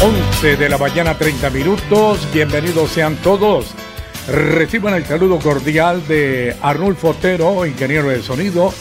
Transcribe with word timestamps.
11 0.00 0.56
de 0.56 0.68
la 0.68 0.78
mañana 0.78 1.18
30 1.18 1.50
minutos, 1.50 2.28
bienvenidos 2.32 2.92
sean 2.92 3.16
todos. 3.16 3.74
Reciban 4.28 4.94
el 4.94 5.04
saludo 5.04 5.40
cordial 5.40 6.06
de 6.06 6.54
Arnulfo 6.62 7.08
Otero, 7.08 7.66
ingeniero 7.66 8.08
de 8.08 8.22
sonido, 8.22 8.72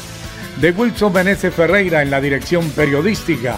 de 0.62 0.70
Wilson 0.70 1.12
Meneses 1.12 1.52
Ferreira 1.52 2.04
en 2.04 2.12
la 2.12 2.22
dirección 2.22 2.70
periodística, 2.70 3.58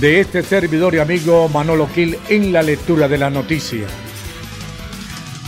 de 0.00 0.18
este 0.18 0.42
servidor 0.42 0.96
y 0.96 0.98
amigo 0.98 1.48
Manolo 1.48 1.86
Gil 1.86 2.18
en 2.28 2.52
la 2.52 2.62
lectura 2.62 3.06
de 3.06 3.18
la 3.18 3.30
noticia. 3.30 3.86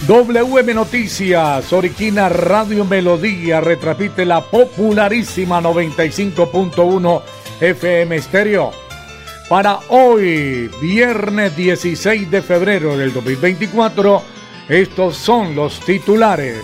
WM 0.06 0.72
Noticias, 0.72 1.72
Oriquina 1.72 2.28
Radio 2.28 2.84
Melodía, 2.84 3.60
retrapite 3.60 4.24
la 4.24 4.40
popularísima 4.40 5.60
95.1 5.60 7.22
FM 7.60 8.16
Estéreo 8.16 8.83
para 9.48 9.80
hoy, 9.88 10.70
viernes 10.80 11.54
16 11.56 12.30
de 12.30 12.42
febrero 12.42 12.96
del 12.96 13.12
2024. 13.12 14.22
Estos 14.68 15.16
son 15.16 15.54
los 15.54 15.80
titulares. 15.80 16.62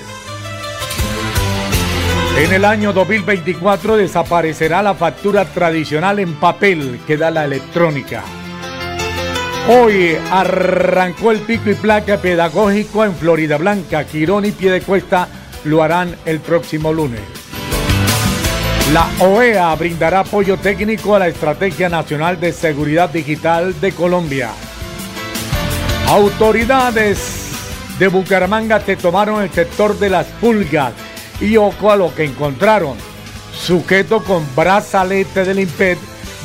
En 2.39 2.53
el 2.53 2.65
año 2.65 2.93
2024 2.93 3.97
desaparecerá 3.97 4.83
la 4.83 4.95
factura 4.95 5.45
tradicional 5.45 6.21
en 6.21 6.35
papel 6.35 7.01
que 7.07 7.17
da 7.17 7.31
la 7.31 7.45
electrónica. 7.45 8.23
Hoy 9.69 10.17
arrancó 10.31 11.33
el 11.33 11.41
pico 11.41 11.71
y 11.71 11.75
placa 11.75 12.17
pedagógico 12.17 13.05
en 13.05 13.15
Florida 13.15 13.59
Blanca. 13.59 14.05
Quirón 14.05 14.47
y 14.47 14.53
Piedecuesta 14.53 15.29
lo 15.65 15.83
harán 15.83 16.17
el 16.25 16.41
próximo 16.41 16.93
lunes. 16.93 17.40
La 18.93 19.09
OEA 19.21 19.73
brindará 19.77 20.21
apoyo 20.21 20.57
técnico 20.57 21.15
a 21.15 21.21
la 21.21 21.29
Estrategia 21.29 21.89
Nacional 21.89 22.41
de 22.41 22.53
Seguridad 22.53 23.09
Digital 23.09 23.81
de 23.81 23.93
Colombia. 23.93 24.51
Autoridades 26.09 27.53
de 28.01 28.09
Bucaramanga 28.09 28.81
te 28.81 28.97
tomaron 28.97 29.45
el 29.45 29.51
sector 29.51 29.97
de 29.97 30.11
las 30.11 30.27
pulgas 30.27 30.93
y 31.41 31.57
ojo 31.57 31.93
a 31.93 31.95
lo 31.95 32.13
que 32.13 32.25
encontraron. 32.25 32.97
Sujeto 33.55 34.25
con 34.25 34.45
brazalete 34.57 35.45
del 35.45 35.61
IMPED 35.61 35.99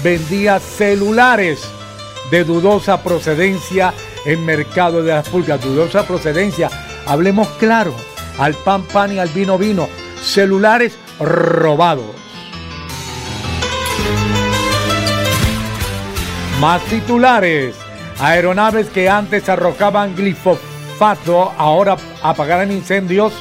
vendía 0.04 0.60
celulares 0.60 1.68
de 2.30 2.44
dudosa 2.44 3.02
procedencia 3.02 3.92
en 4.24 4.46
mercado 4.46 5.02
de 5.02 5.14
las 5.14 5.28
pulgas. 5.30 5.62
Dudosa 5.62 6.06
procedencia, 6.06 6.70
hablemos 7.08 7.48
claro, 7.58 7.96
al 8.38 8.54
pan 8.54 8.84
pan 8.84 9.14
y 9.14 9.18
al 9.18 9.30
vino 9.30 9.58
vino. 9.58 9.90
Celulares 10.22 10.96
robados. 11.20 12.25
Más 16.60 16.84
titulares. 16.86 17.76
Aeronaves 18.20 18.88
que 18.88 19.10
antes 19.10 19.50
arrojaban 19.50 20.16
glifosato 20.16 21.52
ahora 21.58 21.98
apagarán 22.24 22.72
incendios 22.72 23.34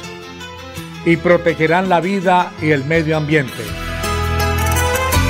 y 1.05 1.15
protegerán 1.17 1.87
la 1.87 2.01
vida 2.01 2.51
y 2.61 2.71
el 2.71 2.83
medio 2.83 3.15
ambiente. 3.15 3.63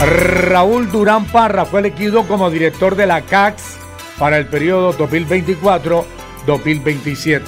Raúl 0.01 0.91
Durán 0.91 1.25
Parra 1.25 1.66
fue 1.66 1.81
elegido 1.81 2.28
como 2.28 2.49
director 2.49 2.95
de 2.95 3.05
la 3.05 3.22
CAX 3.22 3.78
para 4.17 4.38
el 4.38 4.47
periodo 4.47 4.97
2024-2027. 4.97 7.41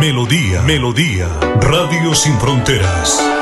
Melodía, 0.00 0.62
Melodía, 0.62 1.28
Radio 1.60 2.14
Sin 2.14 2.38
Fronteras. 2.38 3.41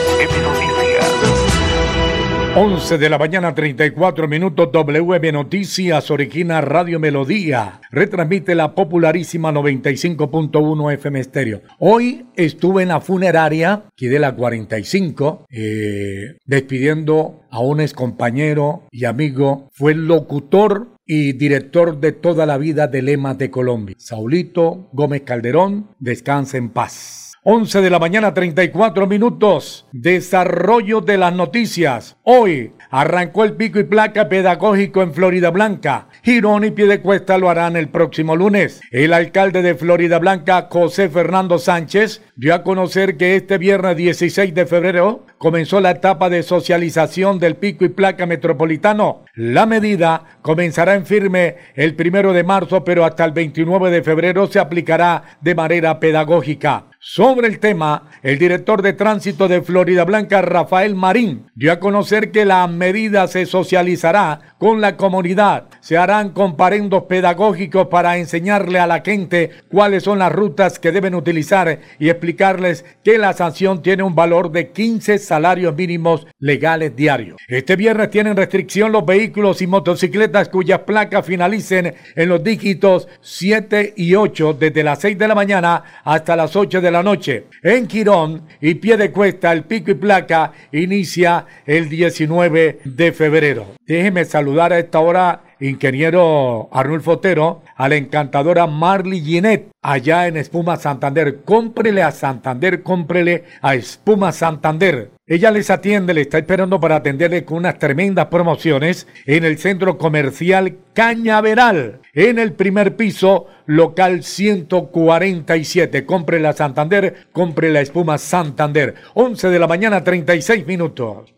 11 2.53 2.97
de 2.97 3.09
la 3.09 3.17
mañana, 3.17 3.55
34 3.55 4.27
minutos, 4.27 4.69
WM 4.73 5.31
Noticias, 5.31 6.11
Origina 6.11 6.59
Radio 6.59 6.99
Melodía. 6.99 7.79
Retransmite 7.91 8.55
la 8.55 8.75
popularísima 8.75 9.53
95.1 9.53 10.93
FM 10.93 11.19
Estéreo. 11.21 11.61
Hoy 11.79 12.25
estuve 12.35 12.83
en 12.83 12.89
la 12.89 12.99
funeraria, 12.99 13.85
aquí 13.93 14.07
de 14.07 14.19
la 14.19 14.35
45, 14.35 15.45
eh, 15.49 16.39
despidiendo 16.45 17.43
a 17.49 17.61
un 17.61 17.79
ex 17.79 17.93
compañero 17.93 18.83
y 18.91 19.05
amigo. 19.05 19.69
Fue 19.71 19.93
el 19.93 20.05
locutor 20.07 20.89
y 21.05 21.31
director 21.31 22.01
de 22.01 22.11
toda 22.11 22.45
la 22.45 22.57
vida 22.57 22.87
de 22.87 23.01
Lemas 23.01 23.37
de 23.37 23.49
Colombia. 23.49 23.95
Saulito 23.97 24.89
Gómez 24.91 25.21
Calderón, 25.21 25.87
descansa 25.99 26.57
en 26.57 26.69
paz. 26.69 27.30
11 27.43 27.81
de 27.81 27.89
la 27.89 27.97
mañana 27.97 28.35
34 28.35 29.07
minutos. 29.07 29.87
Desarrollo 29.91 31.01
de 31.01 31.17
las 31.17 31.33
noticias. 31.33 32.17
Hoy 32.21 32.73
arrancó 32.91 33.43
el 33.43 33.53
pico 33.53 33.79
y 33.79 33.83
placa 33.83 34.29
pedagógico 34.29 35.01
en 35.01 35.11
Florida 35.11 35.49
Blanca. 35.49 36.07
Girón 36.21 36.65
y 36.65 36.69
Piedecuesta 36.69 37.39
lo 37.39 37.49
harán 37.49 37.75
el 37.77 37.89
próximo 37.89 38.35
lunes. 38.35 38.79
El 38.91 39.11
alcalde 39.11 39.63
de 39.63 39.73
Florida 39.73 40.19
Blanca, 40.19 40.67
José 40.69 41.09
Fernando 41.09 41.57
Sánchez, 41.57 42.21
dio 42.35 42.53
a 42.53 42.61
conocer 42.61 43.17
que 43.17 43.35
este 43.35 43.57
viernes 43.57 43.97
16 43.97 44.53
de 44.53 44.67
febrero 44.67 45.25
comenzó 45.39 45.81
la 45.81 45.89
etapa 45.89 46.29
de 46.29 46.43
socialización 46.43 47.39
del 47.39 47.55
pico 47.55 47.85
y 47.85 47.89
placa 47.89 48.27
metropolitano. 48.27 49.25
La 49.33 49.65
medida 49.65 50.25
comenzará 50.43 50.93
en 50.93 51.07
firme 51.07 51.55
el 51.73 51.95
primero 51.95 52.33
de 52.33 52.43
marzo, 52.43 52.83
pero 52.83 53.03
hasta 53.03 53.25
el 53.25 53.31
29 53.31 53.89
de 53.89 54.03
febrero 54.03 54.45
se 54.45 54.59
aplicará 54.59 55.39
de 55.41 55.55
manera 55.55 55.99
pedagógica. 55.99 56.90
Sobre 57.03 57.47
el 57.47 57.57
tema, 57.57 58.03
el 58.21 58.37
director 58.37 58.83
de 58.83 58.93
tránsito 58.93 59.47
de 59.47 59.63
Florida 59.63 60.05
Blanca, 60.05 60.43
Rafael 60.43 60.93
Marín, 60.93 61.47
dio 61.55 61.71
a 61.71 61.79
conocer 61.79 62.29
que 62.29 62.45
la 62.45 62.67
medida 62.67 63.27
se 63.27 63.47
socializará 63.47 64.55
con 64.59 64.81
la 64.81 64.97
comunidad. 64.97 65.65
Se 65.79 65.97
harán 65.97 66.29
comparendos 66.29 67.05
pedagógicos 67.05 67.87
para 67.87 68.19
enseñarle 68.19 68.77
a 68.77 68.85
la 68.85 69.01
gente 69.01 69.49
cuáles 69.67 70.03
son 70.03 70.19
las 70.19 70.31
rutas 70.31 70.77
que 70.77 70.91
deben 70.91 71.15
utilizar 71.15 71.79
y 71.97 72.09
explicarles 72.09 72.85
que 73.03 73.17
la 73.17 73.33
sanción 73.33 73.81
tiene 73.81 74.03
un 74.03 74.13
valor 74.13 74.51
de 74.51 74.69
15 74.69 75.17
salarios 75.17 75.75
mínimos 75.75 76.27
legales 76.37 76.95
diarios. 76.95 77.37
Este 77.47 77.77
viernes 77.77 78.11
tienen 78.11 78.37
restricción 78.37 78.91
los 78.91 79.07
vehículos 79.07 79.63
y 79.63 79.65
motocicletas 79.65 80.49
cuyas 80.49 80.81
placas 80.81 81.25
finalicen 81.25 81.95
en 82.15 82.29
los 82.29 82.43
dígitos 82.43 83.07
7 83.21 83.95
y 83.97 84.13
8 84.13 84.53
desde 84.53 84.83
las 84.83 84.99
6 84.99 85.17
de 85.17 85.27
la 85.27 85.33
mañana 85.33 85.83
hasta 86.03 86.35
las 86.35 86.55
8 86.55 86.79
de 86.79 86.90
la 86.90 86.90
noche. 87.01 87.45
En 87.63 87.87
Quirón 87.87 88.43
y 88.59 88.75
pie 88.75 88.97
de 88.97 89.11
cuesta, 89.11 89.51
el 89.51 89.63
pico 89.63 89.91
y 89.91 89.95
placa 89.95 90.51
inicia 90.71 91.45
el 91.65 91.89
19 91.89 92.79
de 92.83 93.11
febrero. 93.13 93.67
Déjeme 93.85 94.25
saludar 94.25 94.73
a 94.73 94.79
esta 94.79 94.99
hora 94.99 95.41
ingeniero 95.61 96.69
Arnulfo 96.71 97.11
Otero, 97.13 97.61
a 97.75 97.87
la 97.87 97.95
encantadora 97.95 98.67
Marley 98.67 99.21
Ginet, 99.21 99.69
allá 99.81 100.27
en 100.27 100.37
Espuma 100.37 100.77
Santander. 100.77 101.41
Cómprele 101.45 102.03
a 102.03 102.11
Santander, 102.11 102.83
cómprele 102.83 103.45
a 103.61 103.75
Espuma 103.75 104.31
Santander. 104.31 105.11
Ella 105.31 105.49
les 105.49 105.69
atiende, 105.69 106.13
le 106.13 106.19
está 106.19 106.39
esperando 106.39 106.81
para 106.81 106.97
atenderle 106.97 107.45
con 107.45 107.59
unas 107.59 107.79
tremendas 107.79 108.25
promociones 108.25 109.07
en 109.25 109.45
el 109.45 109.59
centro 109.59 109.97
comercial 109.97 110.79
Cañaveral, 110.91 112.01
en 112.13 112.37
el 112.37 112.51
primer 112.51 112.97
piso, 112.97 113.47
local 113.65 114.25
147. 114.25 116.05
Cómprele 116.05 116.49
a 116.49 116.51
Santander, 116.51 117.27
cómprele 117.31 117.79
a 117.79 117.81
Espuma 117.81 118.17
Santander. 118.17 118.95
11 119.13 119.47
de 119.47 119.59
la 119.59 119.67
mañana, 119.67 120.03
36 120.03 120.67
minutos. 120.67 121.33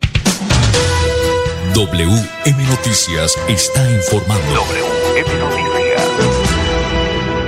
WM 1.75 2.67
Noticias 2.67 3.37
está 3.47 3.91
informando. 3.91 4.55
WM 4.55 5.39
Noticias. 5.39 6.42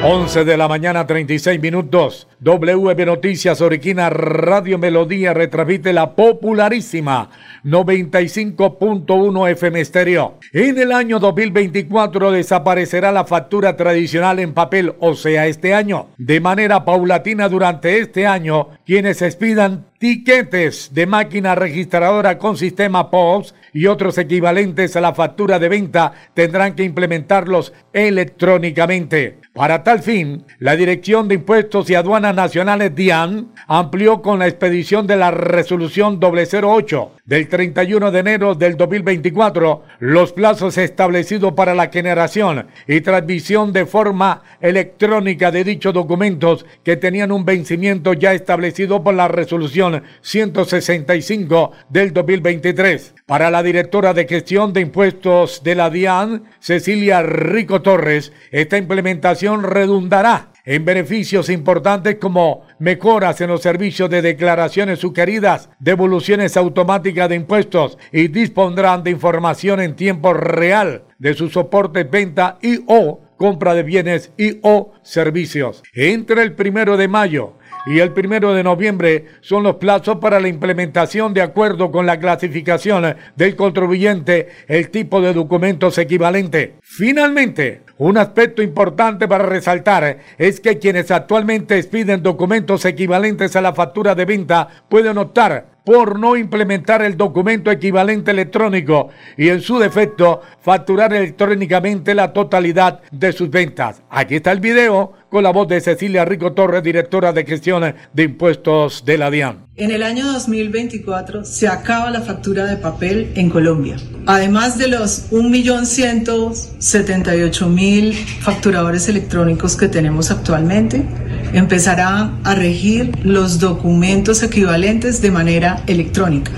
11 0.08 0.46
de 0.46 0.56
la 0.56 0.68
mañana, 0.68 1.08
36 1.08 1.60
minutos. 1.60 2.28
WM 2.40 3.08
Noticias, 3.08 3.60
Oriquina 3.60 4.12
Radio 4.12 4.78
Melodía, 4.78 5.34
retransmite 5.34 5.94
la 5.94 6.12
popularísima 6.12 7.32
95.1 7.64 9.50
FM 9.50 9.80
Estéreo. 9.80 10.38
En 10.54 10.78
el 10.78 10.92
año 10.92 11.18
2024 11.18 12.32
desaparecerá 12.34 13.12
la 13.12 13.26
factura 13.26 13.76
tradicional 13.76 14.38
en 14.38 14.54
papel, 14.54 14.94
o 15.00 15.16
sea, 15.16 15.48
este 15.48 15.74
año. 15.74 16.10
De 16.20 16.40
manera 16.40 16.86
paulatina 16.86 17.50
durante 17.50 17.98
este 17.98 18.28
año, 18.28 18.68
quienes 18.86 19.24
expidan 19.24 19.86
tiquetes 20.06 20.94
de 20.94 21.08
máquina 21.08 21.56
registradora 21.56 22.38
con 22.38 22.58
sistema 22.58 23.10
POS 23.10 23.56
y 23.74 23.88
otros 23.88 24.20
equivalentes 24.20 24.96
a 24.96 25.02
la 25.02 25.16
factura 25.16 25.58
de 25.58 25.68
venta 25.68 26.14
tendrán 26.36 26.76
que 26.76 26.84
implementarlos 26.84 27.74
electrónicamente. 27.92 29.40
Para 29.56 29.84
tal 29.84 30.04
fin, 30.04 30.44
la 30.60 30.76
Dirección 30.76 31.28
de 31.28 31.36
Impuestos 31.36 31.90
y 31.90 31.96
Aduanas 31.96 32.36
Nacionales 32.36 32.94
DIAN 32.94 33.48
amplió 33.68 34.22
con 34.22 34.38
la 34.38 34.48
expedición 34.48 35.08
de 35.08 35.16
la 35.16 35.32
resolución 35.32 36.20
008 36.22 37.12
del 37.26 37.48
31 37.48 38.12
de 38.12 38.20
enero 38.20 38.54
del 38.54 38.78
2024 38.78 39.84
los 40.00 40.34
plazos 40.34 40.78
establecidos 40.78 41.54
para 41.54 41.74
la 41.74 41.88
generación 41.88 42.68
y 42.88 43.02
transmisión 43.02 43.74
de 43.74 43.86
forma 43.86 44.44
electrónica 44.62 45.52
de 45.52 45.64
dichos 45.64 45.94
documentos 45.94 46.66
que 46.84 46.98
tenían 46.98 47.32
un 47.32 47.46
vencimiento 47.46 48.14
ya 48.14 48.34
establecido 48.34 49.04
por 49.04 49.16
la 49.16 49.28
resolución 49.28 49.95
165 50.22 51.72
del 51.90 52.14
2023. 52.14 53.16
Para 53.26 53.50
la 53.50 53.64
directora 53.64 54.14
de 54.14 54.28
gestión 54.28 54.74
de 54.74 54.82
impuestos 54.82 55.64
de 55.64 55.76
la 55.76 55.90
DIAN, 55.90 56.44
Cecilia 56.60 57.22
Rico 57.22 57.82
Torres, 57.82 58.32
esta 58.52 58.78
implementación 58.78 59.64
redundará 59.64 60.52
en 60.66 60.84
beneficios 60.84 61.50
importantes 61.50 62.16
como 62.16 62.64
mejoras 62.80 63.40
en 63.42 63.50
los 63.50 63.62
servicios 63.62 64.10
de 64.10 64.22
declaraciones 64.22 65.00
sugeridas, 65.00 65.70
devoluciones 65.80 66.58
automáticas 66.58 67.30
de 67.30 67.36
impuestos 67.36 67.98
y 68.12 68.28
dispondrán 68.28 69.04
de 69.04 69.12
información 69.12 69.80
en 69.80 69.96
tiempo 69.96 70.34
real 70.34 71.04
de 71.20 71.34
su 71.34 71.50
soporte, 71.50 72.04
venta 72.04 72.58
y 72.62 72.84
o 72.88 73.22
compra 73.38 73.74
de 73.74 73.84
bienes 73.84 74.32
y 74.38 74.60
o 74.64 74.94
servicios. 75.04 75.84
Entre 75.94 76.42
el 76.42 76.54
primero 76.54 76.98
de 76.98 77.08
mayo 77.08 77.58
y 77.86 78.00
el 78.00 78.12
primero 78.12 78.54
de 78.54 78.64
noviembre 78.64 79.26
son 79.42 79.64
los 79.64 79.76
plazos 79.76 80.18
para 80.18 80.40
la 80.40 80.48
implementación 80.48 81.34
de 81.34 81.42
acuerdo 81.42 81.92
con 81.92 82.06
la 82.06 82.20
clasificación 82.20 83.16
del 83.36 83.56
contribuyente, 83.56 84.50
el 84.68 84.90
tipo 84.90 85.22
de 85.22 85.34
documentos 85.34 85.98
equivalente. 85.98 86.76
Finalmente, 86.82 87.82
un 87.98 88.18
aspecto 88.18 88.62
importante 88.62 89.28
para 89.28 89.46
resaltar 89.46 90.20
es 90.38 90.60
que 90.60 90.80
quienes 90.80 91.12
actualmente 91.12 91.78
expiden 91.78 92.24
documentos 92.24 92.84
equivalentes 92.86 93.56
a 93.56 93.62
la 93.62 93.74
factura 93.74 94.16
de 94.16 94.26
venta 94.26 94.68
pueden 94.90 95.18
optar 95.18 95.76
por 95.86 96.20
no 96.20 96.36
implementar 96.36 97.04
el 97.04 97.16
documento 97.16 97.72
equivalente 97.72 98.32
electrónico 98.32 99.10
y 99.38 99.50
en 99.50 99.62
su 99.62 99.78
defecto 99.78 100.42
facturar 100.60 101.14
electrónicamente 101.14 102.16
la 102.16 102.34
totalidad 102.34 103.02
de 103.12 103.32
sus 103.32 103.50
ventas. 103.50 104.02
Aquí 104.10 104.36
está 104.36 104.52
el 104.52 104.60
video 104.60 105.14
con 105.36 105.44
la 105.44 105.52
voz 105.52 105.68
de 105.68 105.82
Cecilia 105.82 106.24
Rico 106.24 106.54
Torres, 106.54 106.82
directora 106.82 107.34
de 107.34 107.44
gestión 107.44 107.84
de 108.14 108.24
impuestos 108.24 109.04
de 109.04 109.18
la 109.18 109.30
DIAN. 109.30 109.66
En 109.76 109.92
el 109.92 110.02
año 110.02 110.32
2024 110.32 111.44
se 111.44 111.68
acaba 111.68 112.10
la 112.10 112.22
factura 112.22 112.66
de 112.66 112.78
papel 112.78 113.34
en 113.36 113.50
Colombia. 113.50 113.98
Además 114.28 114.78
de 114.78 114.88
los 114.88 115.30
1.178.000 115.32 118.14
facturadores 118.40 119.10
electrónicos 119.10 119.76
que 119.76 119.90
tenemos 119.90 120.32
actualmente, 120.32 121.04
empezará 121.52 122.32
a 122.46 122.56
regir 122.56 123.12
los 123.26 123.60
documentos 123.60 124.42
equivalentes 124.42 125.22
de 125.22 125.32
manera 125.32 125.84
electrónica. 125.86 126.54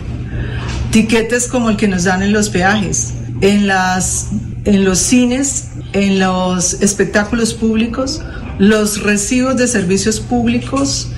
Tiquetes 0.92 1.48
como 1.48 1.72
el 1.72 1.78
que 1.78 1.88
nos 1.88 2.04
dan 2.04 2.22
en 2.22 2.32
los 2.32 2.52
peajes, 2.52 3.16
en, 3.42 3.66
las, 3.66 4.28
en 4.66 4.86
los 4.86 5.00
cines, 5.00 5.70
en 5.94 6.20
los 6.20 6.80
espectáculos 6.84 7.56
públicos, 7.56 8.22
los 8.60 9.04
recibos 9.04 9.58
de 9.58 9.68
servicios 9.68 10.20
públicos, 10.20 11.10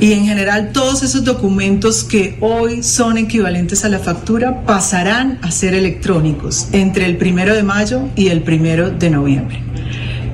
y 0.00 0.12
en 0.12 0.26
general 0.26 0.72
todos 0.72 1.02
esos 1.02 1.24
documentos 1.24 2.04
que 2.04 2.36
hoy 2.40 2.82
son 2.82 3.16
equivalentes 3.16 3.84
a 3.84 3.88
la 3.88 4.00
factura 4.00 4.64
pasarán 4.64 5.38
a 5.42 5.50
ser 5.50 5.74
electrónicos 5.74 6.68
entre 6.72 7.06
el 7.06 7.16
primero 7.16 7.54
de 7.54 7.62
mayo 7.62 8.08
y 8.16 8.28
el 8.28 8.42
primero 8.42 8.90
de 8.90 9.10
noviembre. 9.10 9.60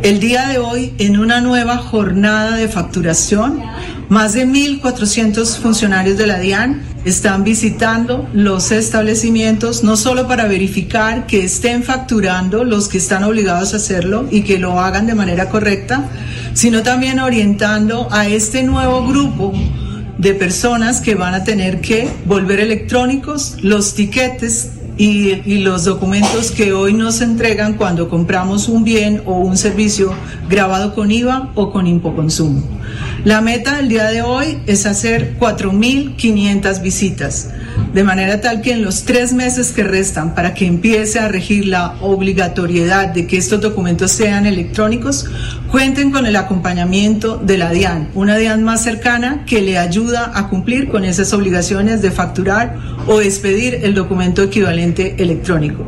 El 0.03 0.19
día 0.19 0.49
de 0.49 0.59
hoy, 0.59 0.95
en 0.97 1.19
una 1.19 1.43
nueva 1.43 1.77
jornada 1.77 2.57
de 2.57 2.69
facturación, 2.69 3.61
más 4.09 4.33
de 4.33 4.47
1.400 4.47 5.59
funcionarios 5.59 6.17
de 6.17 6.27
la 6.27 6.39
DIAN 6.39 6.81
están 7.05 7.45
visitando 7.45 8.29
los 8.33 8.73
establecimientos 8.73 9.85
no 9.85 9.97
solo 9.97 10.27
para 10.27 10.47
verificar 10.47 11.27
que 11.27 11.45
estén 11.45 11.83
facturando 11.83 12.65
los 12.65 12.89
que 12.89 12.99
están 12.99 13.25
obligados 13.25 13.75
a 13.75 13.77
hacerlo 13.77 14.27
y 14.31 14.43
que 14.43 14.59
lo 14.59 14.81
hagan 14.81 15.07
de 15.07 15.15
manera 15.15 15.51
correcta, 15.51 16.09
sino 16.55 16.83
también 16.83 17.21
orientando 17.21 18.09
a 18.11 18.27
este 18.27 18.63
nuevo 18.63 19.07
grupo 19.07 19.53
de 20.19 20.35
personas 20.35 21.01
que 21.01 21.15
van 21.15 21.35
a 21.35 21.45
tener 21.45 21.81
que 21.81 22.09
volver 22.27 22.61
electrónicos 22.61 23.57
los 23.63 23.95
tiquetes 23.95 24.73
y, 25.01 25.59
los 25.61 25.85
documentos 25.85 26.51
que 26.51 26.75
hoy 26.75 26.93
nos 26.93 27.23
entregan 27.23 27.75
cuando 27.75 28.11
compramos 28.11 28.69
un 28.69 28.85
bien 28.85 29.23
o 29.25 29.39
un 29.39 29.57
servicio 29.57 30.13
grabado 30.51 30.95
con 30.95 31.11
IVA 31.11 31.53
o 31.55 31.73
con 31.73 31.87
impoconsumo. 31.87 32.63
La 33.25 33.41
meta 33.41 33.77
del 33.77 33.89
día 33.89 34.11
de 34.11 34.21
hoy 34.21 34.59
es 34.67 34.85
hacer 34.85 35.39
4.500 35.39 36.83
visitas, 36.83 37.49
de 37.93 38.05
manera 38.05 38.41
tal 38.41 38.63
que 38.63 38.73
en 38.73 38.83
los 38.83 39.05
tres 39.05 39.33
meses 39.33 39.73
que 39.73 39.83
restan 39.83 40.35
para 40.35 40.55
que 40.55 40.67
empiece 40.67 41.19
a 41.19 41.29
regir 41.29 41.67
la 41.67 41.97
obligatoriedad 42.01 43.09
de 43.09 43.27
que 43.27 43.37
estos 43.37 43.61
documentos 43.61 44.13
sean 44.13 44.47
electrónicos, 44.47 45.27
cuenten 45.71 46.11
con 46.11 46.27
el 46.27 46.37
acompañamiento 46.37 47.37
de 47.37 47.59
la 47.59 47.71
DIAN, 47.71 48.11
una 48.15 48.37
DIAN 48.37 48.63
más 48.63 48.83
cercana 48.83 49.45
que 49.47 49.61
le 49.63 49.79
ayuda 49.79 50.33
a 50.35 50.49
cumplir 50.49 50.89
con 50.89 51.05
esas 51.05 51.33
obligaciones 51.33 52.03
de 52.03 52.11
facturar 52.11 52.77
o 53.07 53.21
expedir 53.21 53.81
el 53.83 53.95
documento 53.95 54.43
equivalente 54.43 55.17
electrónico. 55.19 55.87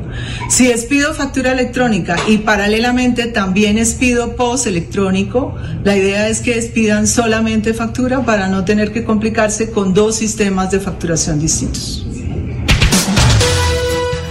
Si 0.48 0.70
expido 0.70 1.14
factura 1.14 1.52
electrónica 1.52 2.16
y 2.26 2.38
paralelamente 2.38 3.26
también 3.26 3.78
expido 3.78 4.36
post 4.36 4.66
electrónico, 4.66 5.54
la 5.84 5.96
idea 5.96 6.28
es 6.28 6.40
que 6.40 6.56
expidan 6.56 7.06
solamente 7.06 7.74
factura 7.74 8.24
para 8.24 8.48
no 8.48 8.64
tener 8.64 8.92
que 8.92 9.04
complicarse 9.04 9.70
con 9.70 9.94
dos 9.94 10.16
sistemas 10.16 10.70
de 10.70 10.80
facturación 10.80 11.40
distintos. 11.40 12.06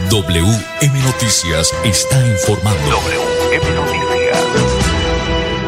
WM 0.10 1.04
Noticias 1.06 1.72
está 1.86 2.28
informando. 2.28 2.82
WM 2.90 3.76
Noticias. 3.76 4.12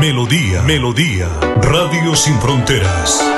Melodía, 0.00 0.62
Melodía, 0.62 1.28
Radio 1.60 2.16
Sin 2.16 2.40
Fronteras. 2.40 3.37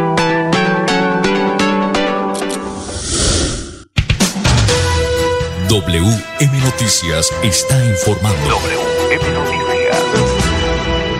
WM 5.71 6.59
Noticias 6.65 7.31
está 7.43 7.85
informando. 7.85 8.49
WM 8.49 9.33
Noticias. 9.33 9.61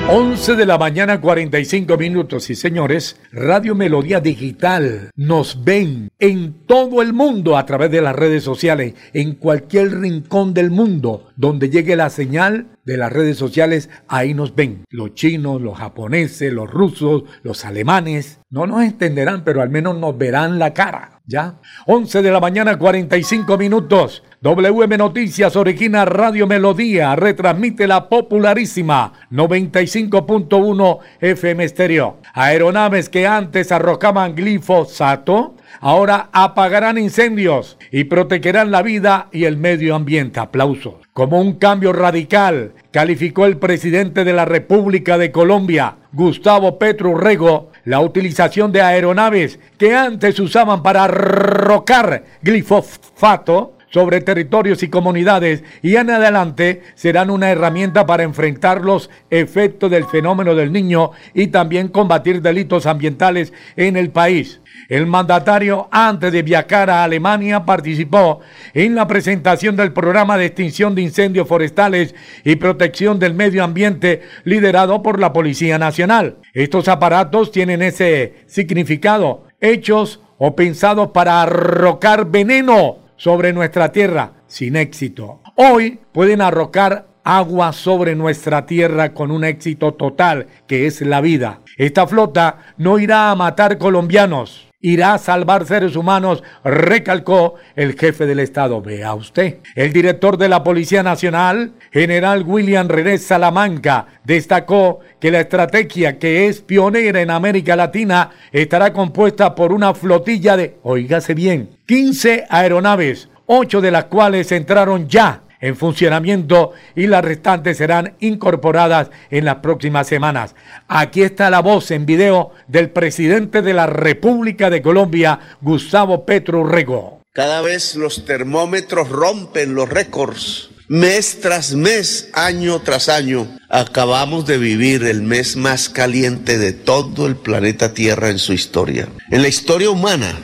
11 0.09 0.55
de 0.57 0.65
la 0.65 0.77
mañana 0.77 1.21
45 1.21 1.95
minutos 1.95 2.49
y 2.49 2.55
señores, 2.55 3.17
Radio 3.31 3.75
Melodía 3.75 4.19
Digital 4.19 5.09
nos 5.15 5.63
ven 5.63 6.09
en 6.19 6.65
todo 6.65 7.01
el 7.01 7.13
mundo 7.13 7.55
a 7.55 7.65
través 7.65 7.91
de 7.91 8.01
las 8.01 8.13
redes 8.13 8.43
sociales, 8.43 8.95
en 9.13 9.35
cualquier 9.35 10.01
rincón 10.01 10.53
del 10.53 10.69
mundo 10.69 11.29
donde 11.37 11.69
llegue 11.69 11.95
la 11.95 12.09
señal 12.09 12.77
de 12.83 12.97
las 12.97 13.13
redes 13.13 13.37
sociales, 13.37 13.89
ahí 14.09 14.33
nos 14.33 14.53
ven. 14.53 14.83
Los 14.89 15.13
chinos, 15.13 15.61
los 15.61 15.77
japoneses, 15.77 16.51
los 16.51 16.69
rusos, 16.69 17.23
los 17.41 17.63
alemanes, 17.63 18.41
no 18.49 18.67
nos 18.67 18.83
entenderán, 18.83 19.45
pero 19.45 19.61
al 19.61 19.69
menos 19.69 19.97
nos 19.97 20.17
verán 20.17 20.59
la 20.59 20.73
cara. 20.73 21.20
¿Ya? 21.31 21.55
11 21.85 22.21
de 22.21 22.29
la 22.29 22.41
mañana 22.41 22.77
45 22.77 23.57
minutos. 23.57 24.21
WM 24.41 24.97
Noticias 24.97 25.55
Origina 25.55 26.03
Radio 26.03 26.45
Melodía 26.45 27.15
retransmite 27.15 27.87
la 27.87 28.09
popularísima 28.09 29.13
95.1 29.31 30.99
FM 31.21 31.63
Estéreo. 31.63 32.17
Aeronaves 32.33 33.07
que 33.07 33.27
antes 33.27 33.71
arrojaban 33.71 34.35
glifosato 34.35 35.55
ahora 35.79 36.29
apagarán 36.33 36.97
incendios 36.97 37.77
y 37.91 38.03
protegerán 38.05 38.71
la 38.71 38.81
vida 38.81 39.29
y 39.31 39.45
el 39.45 39.55
medio 39.55 39.95
ambiente. 39.95 40.41
Aplausos. 40.41 40.95
Como 41.13 41.39
un 41.39 41.53
cambio 41.53 41.93
radical, 41.93 42.73
calificó 42.91 43.45
el 43.45 43.57
presidente 43.57 44.25
de 44.25 44.33
la 44.33 44.45
República 44.45 45.17
de 45.17 45.31
Colombia, 45.31 45.95
Gustavo 46.13 46.77
Petro 46.77 47.15
Rego, 47.15 47.70
la 47.85 47.99
utilización 47.99 48.71
de 48.71 48.81
aeronaves 48.81 49.59
que 49.77 49.95
antes 49.95 50.39
usaban 50.39 50.83
para 50.83 51.05
arrojar 51.05 52.23
glifosato 52.41 53.73
sobre 53.91 54.21
territorios 54.21 54.81
y 54.83 54.89
comunidades 54.89 55.63
y 55.81 55.95
en 55.95 56.09
adelante 56.09 56.81
serán 56.95 57.29
una 57.29 57.51
herramienta 57.51 58.05
para 58.05 58.23
enfrentar 58.23 58.81
los 58.81 59.09
efectos 59.29 59.91
del 59.91 60.05
fenómeno 60.05 60.55
del 60.55 60.71
niño 60.71 61.11
y 61.33 61.47
también 61.47 61.89
combatir 61.89 62.41
delitos 62.41 62.85
ambientales 62.85 63.53
en 63.75 63.97
el 63.97 64.09
país. 64.09 64.61
El 64.89 65.05
mandatario, 65.05 65.87
antes 65.91 66.31
de 66.31 66.41
viajar 66.41 66.89
a 66.89 67.03
Alemania, 67.03 67.65
participó 67.65 68.39
en 68.73 68.95
la 68.95 69.07
presentación 69.07 69.75
del 69.75 69.93
programa 69.93 70.37
de 70.37 70.45
extinción 70.45 70.95
de 70.95 71.01
incendios 71.01 71.47
forestales 71.47 72.15
y 72.43 72.55
protección 72.55 73.19
del 73.19 73.33
medio 73.33 73.63
ambiente 73.63 74.21
liderado 74.43 75.01
por 75.01 75.19
la 75.19 75.33
Policía 75.33 75.77
Nacional. 75.77 76.37
Estos 76.53 76.87
aparatos 76.87 77.51
tienen 77.51 77.81
ese 77.81 78.35
significado 78.47 79.45
hechos 79.59 80.19
o 80.37 80.55
pensados 80.55 81.11
para 81.11 81.41
arrocar 81.41 82.25
veneno 82.25 83.00
sobre 83.21 83.53
nuestra 83.53 83.91
tierra 83.91 84.31
sin 84.47 84.75
éxito. 84.75 85.41
Hoy 85.55 85.99
pueden 86.11 86.41
arrocar 86.41 87.05
agua 87.23 87.71
sobre 87.71 88.15
nuestra 88.15 88.65
tierra 88.65 89.13
con 89.13 89.29
un 89.29 89.43
éxito 89.43 89.93
total, 89.93 90.47
que 90.65 90.87
es 90.87 91.01
la 91.01 91.21
vida. 91.21 91.59
Esta 91.77 92.07
flota 92.07 92.73
no 92.77 92.97
irá 92.97 93.29
a 93.29 93.35
matar 93.35 93.77
colombianos, 93.77 94.70
irá 94.81 95.13
a 95.13 95.17
salvar 95.17 95.65
seres 95.65 95.95
humanos, 95.95 96.43
recalcó 96.63 97.55
el 97.75 97.97
jefe 97.97 98.25
del 98.25 98.39
Estado. 98.39 98.81
Vea 98.81 99.13
usted. 99.13 99.59
El 99.75 99.93
director 99.93 100.37
de 100.37 100.49
la 100.49 100.63
Policía 100.63 101.03
Nacional, 101.03 101.73
general 101.91 102.43
William 102.45 102.87
René 102.87 103.17
Salamanca, 103.17 104.07
destacó 104.23 104.99
que 105.19 105.31
la 105.31 105.41
estrategia 105.41 106.19
que 106.19 106.47
es 106.47 106.61
pionera 106.61 107.21
en 107.21 107.31
América 107.31 107.75
Latina 107.75 108.31
estará 108.51 108.93
compuesta 108.93 109.55
por 109.55 109.71
una 109.71 109.93
flotilla 109.93 110.57
de, 110.57 110.77
oígase 110.83 111.33
bien, 111.33 111.77
15 111.85 112.45
aeronaves, 112.49 113.29
ocho 113.45 113.81
de 113.81 113.91
las 113.91 114.05
cuales 114.05 114.51
entraron 114.51 115.07
ya 115.07 115.43
en 115.61 115.77
funcionamiento 115.77 116.73
y 116.95 117.07
las 117.07 117.23
restantes 117.23 117.77
serán 117.77 118.15
incorporadas 118.19 119.09
en 119.29 119.45
las 119.45 119.57
próximas 119.57 120.07
semanas. 120.07 120.55
Aquí 120.87 121.21
está 121.21 121.49
la 121.49 121.61
voz 121.61 121.91
en 121.91 122.05
video 122.05 122.51
del 122.67 122.89
presidente 122.89 123.61
de 123.61 123.73
la 123.73 123.87
República 123.87 124.69
de 124.69 124.81
Colombia, 124.81 125.39
Gustavo 125.61 126.25
Petro 126.25 126.65
Rego. 126.65 127.21
Cada 127.33 127.61
vez 127.61 127.95
los 127.95 128.25
termómetros 128.25 129.07
rompen 129.07 129.73
los 129.73 129.87
récords. 129.87 130.71
Mes 130.89 131.39
tras 131.39 131.73
mes, 131.73 132.27
año 132.33 132.81
tras 132.81 133.07
año, 133.07 133.47
acabamos 133.69 134.45
de 134.45 134.57
vivir 134.57 135.05
el 135.05 135.21
mes 135.21 135.55
más 135.55 135.87
caliente 135.87 136.57
de 136.57 136.73
todo 136.73 137.27
el 137.27 137.37
planeta 137.37 137.93
Tierra 137.93 138.29
en 138.29 138.39
su 138.39 138.51
historia. 138.51 139.07
En 139.29 139.41
la 139.41 139.47
historia 139.47 139.89
humana, 139.89 140.37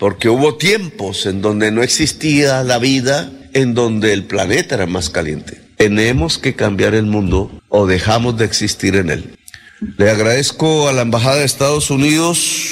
porque 0.00 0.30
hubo 0.30 0.56
tiempos 0.56 1.26
en 1.26 1.42
donde 1.42 1.70
no 1.70 1.82
existía 1.82 2.64
la 2.64 2.78
vida, 2.78 3.30
en 3.52 3.74
donde 3.74 4.14
el 4.14 4.24
planeta 4.24 4.76
era 4.76 4.86
más 4.86 5.10
caliente. 5.10 5.60
Tenemos 5.76 6.38
que 6.38 6.54
cambiar 6.54 6.94
el 6.94 7.04
mundo 7.04 7.60
o 7.68 7.86
dejamos 7.86 8.38
de 8.38 8.46
existir 8.46 8.96
en 8.96 9.10
él. 9.10 9.36
Le 9.98 10.10
agradezco 10.10 10.88
a 10.88 10.94
la 10.94 11.02
Embajada 11.02 11.36
de 11.36 11.44
Estados 11.44 11.90
Unidos 11.90 12.70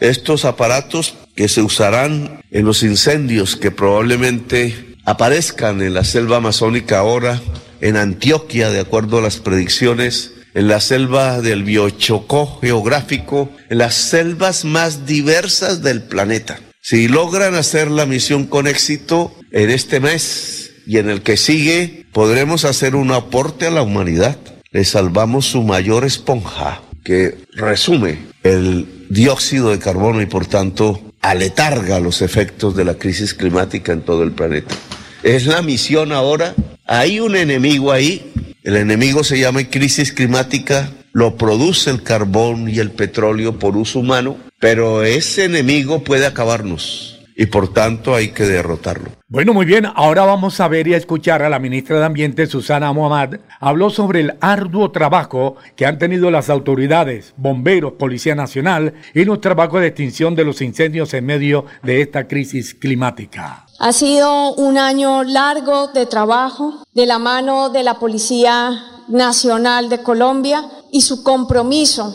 estos 0.00 0.46
aparatos 0.46 1.14
que 1.34 1.48
se 1.48 1.60
usarán 1.60 2.40
en 2.50 2.64
los 2.64 2.82
incendios 2.82 3.56
que 3.56 3.70
probablemente 3.70 4.96
aparezcan 5.04 5.82
en 5.82 5.92
la 5.92 6.04
selva 6.04 6.38
amazónica 6.38 6.98
ahora, 6.98 7.40
en 7.82 7.98
Antioquia, 7.98 8.70
de 8.70 8.80
acuerdo 8.80 9.18
a 9.18 9.22
las 9.22 9.36
predicciones, 9.36 10.32
en 10.56 10.68
la 10.68 10.80
selva 10.80 11.42
del 11.42 11.64
biochocó 11.64 12.58
geográfico, 12.62 13.50
en 13.68 13.76
las 13.76 13.94
selvas 13.94 14.64
más 14.64 15.04
diversas 15.04 15.82
del 15.82 16.00
planeta. 16.02 16.58
Si 16.80 17.08
logran 17.08 17.54
hacer 17.54 17.90
la 17.90 18.06
misión 18.06 18.46
con 18.46 18.66
éxito, 18.66 19.34
en 19.52 19.68
este 19.68 20.00
mes 20.00 20.72
y 20.86 20.96
en 20.96 21.10
el 21.10 21.20
que 21.20 21.36
sigue 21.36 22.06
podremos 22.10 22.64
hacer 22.64 22.96
un 22.96 23.12
aporte 23.12 23.66
a 23.66 23.70
la 23.70 23.82
humanidad. 23.82 24.38
Le 24.70 24.86
salvamos 24.86 25.44
su 25.44 25.62
mayor 25.62 26.06
esponja, 26.06 26.80
que 27.04 27.36
resume 27.52 28.20
el 28.42 28.86
dióxido 29.10 29.70
de 29.70 29.78
carbono 29.78 30.22
y 30.22 30.26
por 30.26 30.46
tanto 30.46 31.02
aletarga 31.20 32.00
los 32.00 32.22
efectos 32.22 32.74
de 32.74 32.86
la 32.86 32.94
crisis 32.94 33.34
climática 33.34 33.92
en 33.92 34.00
todo 34.00 34.22
el 34.22 34.32
planeta. 34.32 34.74
Es 35.22 35.44
la 35.44 35.60
misión 35.60 36.12
ahora. 36.12 36.54
Hay 36.86 37.20
un 37.20 37.36
enemigo 37.36 37.92
ahí. 37.92 38.32
El 38.66 38.76
enemigo 38.76 39.22
se 39.22 39.38
llama 39.38 39.62
crisis 39.70 40.12
climática. 40.12 40.90
Lo 41.12 41.36
produce 41.36 41.88
el 41.88 42.02
carbón 42.02 42.68
y 42.68 42.80
el 42.80 42.90
petróleo 42.90 43.60
por 43.60 43.76
uso 43.76 44.00
humano. 44.00 44.38
Pero 44.58 45.04
ese 45.04 45.44
enemigo 45.44 46.02
puede 46.02 46.26
acabarnos 46.26 47.24
y 47.36 47.46
por 47.46 47.72
tanto 47.72 48.16
hay 48.16 48.30
que 48.30 48.42
derrotarlo. 48.42 49.10
Bueno, 49.28 49.54
muy 49.54 49.66
bien, 49.66 49.86
ahora 49.94 50.24
vamos 50.24 50.58
a 50.58 50.66
ver 50.66 50.88
y 50.88 50.94
a 50.94 50.96
escuchar 50.96 51.42
a 51.42 51.48
la 51.48 51.60
ministra 51.60 52.00
de 52.00 52.06
Ambiente, 52.06 52.48
Susana 52.48 52.92
Muhammad. 52.92 53.38
Habló 53.60 53.88
sobre 53.88 54.18
el 54.18 54.34
arduo 54.40 54.90
trabajo 54.90 55.54
que 55.76 55.86
han 55.86 55.98
tenido 55.98 56.32
las 56.32 56.50
autoridades, 56.50 57.34
bomberos, 57.36 57.92
Policía 57.92 58.34
Nacional 58.34 58.94
y 59.14 59.24
los 59.24 59.40
trabajos 59.40 59.80
de 59.80 59.86
extinción 59.86 60.34
de 60.34 60.44
los 60.44 60.60
incendios 60.60 61.14
en 61.14 61.24
medio 61.24 61.66
de 61.84 62.00
esta 62.00 62.26
crisis 62.26 62.74
climática. 62.74 63.65
Ha 63.78 63.92
sido 63.92 64.54
un 64.54 64.78
año 64.78 65.22
largo 65.22 65.88
de 65.88 66.06
trabajo 66.06 66.74
de 66.94 67.04
la 67.04 67.18
mano 67.18 67.68
de 67.68 67.82
la 67.82 67.98
Policía 67.98 69.02
Nacional 69.08 69.90
de 69.90 70.02
Colombia 70.02 70.66
y 70.90 71.02
su 71.02 71.22
compromiso 71.22 72.14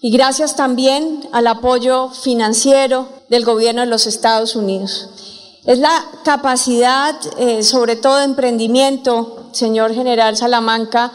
y 0.00 0.10
gracias 0.12 0.54
también 0.54 1.28
al 1.32 1.48
apoyo 1.48 2.08
financiero 2.10 3.08
del 3.28 3.44
gobierno 3.44 3.80
de 3.80 3.88
los 3.88 4.06
Estados 4.06 4.54
Unidos. 4.54 5.08
Es 5.64 5.78
la 5.78 6.04
capacidad, 6.24 7.14
eh, 7.38 7.64
sobre 7.64 7.96
todo 7.96 8.18
de 8.18 8.24
emprendimiento, 8.24 9.48
señor 9.52 9.94
general 9.94 10.36
Salamanca, 10.36 11.12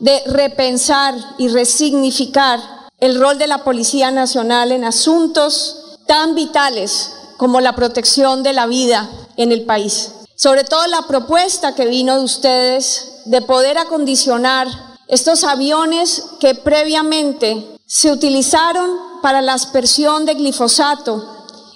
de 0.00 0.20
repensar 0.26 1.14
y 1.36 1.48
resignificar 1.48 2.60
el 2.98 3.18
rol 3.20 3.38
de 3.38 3.46
la 3.46 3.64
Policía 3.64 4.10
Nacional 4.10 4.72
en 4.72 4.84
asuntos 4.84 5.98
tan 6.06 6.34
vitales 6.34 7.12
como 7.38 7.62
la 7.62 7.74
protección 7.74 8.42
de 8.42 8.52
la 8.52 8.66
vida 8.66 9.08
en 9.38 9.52
el 9.52 9.64
país. 9.64 10.10
Sobre 10.34 10.64
todo 10.64 10.86
la 10.88 11.06
propuesta 11.06 11.74
que 11.74 11.86
vino 11.86 12.16
de 12.16 12.24
ustedes 12.24 13.22
de 13.24 13.40
poder 13.40 13.78
acondicionar 13.78 14.68
estos 15.06 15.44
aviones 15.44 16.24
que 16.40 16.54
previamente 16.54 17.78
se 17.86 18.12
utilizaron 18.12 18.90
para 19.22 19.40
la 19.40 19.54
aspersión 19.54 20.26
de 20.26 20.34
glifosato 20.34 21.24